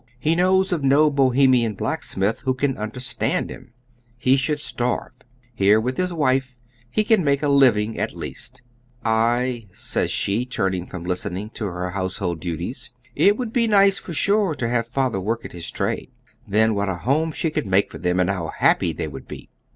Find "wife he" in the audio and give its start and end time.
6.15-7.03